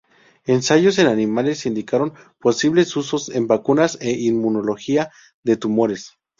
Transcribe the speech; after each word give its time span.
Ensayos 0.47 0.97
en 0.97 1.05
animales 1.05 1.67
indicaron 1.67 2.15
posibles 2.39 2.97
usos 2.97 3.29
en 3.29 3.45
vacunas 3.45 3.99
e 4.01 4.09
inmunología 4.09 5.11
de 5.43 5.57
tumores. 5.57 6.13